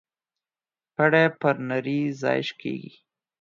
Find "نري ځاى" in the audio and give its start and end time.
1.69-2.39